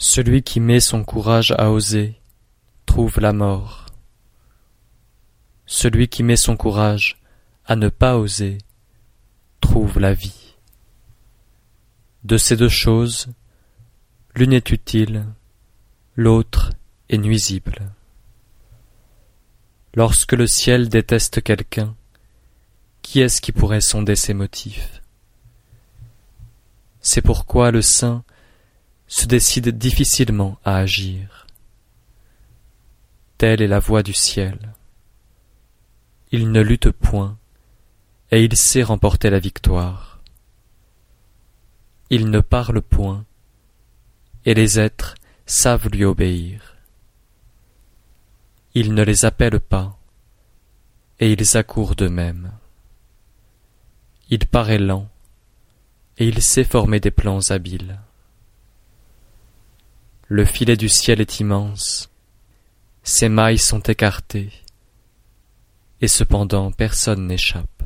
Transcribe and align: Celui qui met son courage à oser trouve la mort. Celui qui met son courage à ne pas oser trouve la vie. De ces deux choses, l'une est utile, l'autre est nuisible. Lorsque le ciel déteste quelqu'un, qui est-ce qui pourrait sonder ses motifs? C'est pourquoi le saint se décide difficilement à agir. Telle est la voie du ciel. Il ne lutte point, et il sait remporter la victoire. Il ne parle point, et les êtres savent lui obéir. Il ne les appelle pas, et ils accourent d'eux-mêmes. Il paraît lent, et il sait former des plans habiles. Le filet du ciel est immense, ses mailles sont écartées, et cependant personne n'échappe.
Celui 0.00 0.44
qui 0.44 0.60
met 0.60 0.78
son 0.78 1.02
courage 1.02 1.52
à 1.58 1.72
oser 1.72 2.20
trouve 2.86 3.18
la 3.18 3.32
mort. 3.32 3.86
Celui 5.66 6.06
qui 6.06 6.22
met 6.22 6.36
son 6.36 6.56
courage 6.56 7.20
à 7.66 7.74
ne 7.74 7.88
pas 7.88 8.16
oser 8.16 8.58
trouve 9.60 9.98
la 9.98 10.14
vie. 10.14 10.54
De 12.22 12.38
ces 12.38 12.56
deux 12.56 12.68
choses, 12.68 13.26
l'une 14.36 14.52
est 14.52 14.70
utile, 14.70 15.26
l'autre 16.14 16.70
est 17.08 17.18
nuisible. 17.18 17.90
Lorsque 19.94 20.32
le 20.32 20.46
ciel 20.46 20.88
déteste 20.88 21.42
quelqu'un, 21.42 21.96
qui 23.02 23.20
est-ce 23.20 23.40
qui 23.40 23.50
pourrait 23.50 23.80
sonder 23.80 24.14
ses 24.14 24.32
motifs? 24.32 25.02
C'est 27.00 27.22
pourquoi 27.22 27.72
le 27.72 27.82
saint 27.82 28.22
se 29.08 29.26
décide 29.26 29.70
difficilement 29.70 30.58
à 30.64 30.76
agir. 30.76 31.46
Telle 33.38 33.62
est 33.62 33.68
la 33.68 33.78
voie 33.78 34.02
du 34.02 34.12
ciel. 34.12 34.74
Il 36.30 36.52
ne 36.52 36.60
lutte 36.60 36.90
point, 36.90 37.38
et 38.30 38.44
il 38.44 38.56
sait 38.56 38.82
remporter 38.82 39.30
la 39.30 39.38
victoire. 39.38 40.20
Il 42.10 42.30
ne 42.30 42.40
parle 42.40 42.82
point, 42.82 43.24
et 44.44 44.54
les 44.54 44.78
êtres 44.78 45.14
savent 45.46 45.88
lui 45.88 46.04
obéir. 46.04 46.76
Il 48.74 48.92
ne 48.92 49.02
les 49.02 49.24
appelle 49.24 49.60
pas, 49.60 49.98
et 51.18 51.32
ils 51.32 51.56
accourent 51.56 51.96
d'eux-mêmes. 51.96 52.52
Il 54.28 54.46
paraît 54.46 54.78
lent, 54.78 55.08
et 56.18 56.28
il 56.28 56.42
sait 56.42 56.64
former 56.64 57.00
des 57.00 57.10
plans 57.10 57.40
habiles. 57.48 57.98
Le 60.30 60.44
filet 60.44 60.76
du 60.76 60.90
ciel 60.90 61.22
est 61.22 61.40
immense, 61.40 62.10
ses 63.02 63.30
mailles 63.30 63.56
sont 63.56 63.80
écartées, 63.80 64.52
et 66.02 66.08
cependant 66.08 66.70
personne 66.70 67.26
n'échappe. 67.26 67.77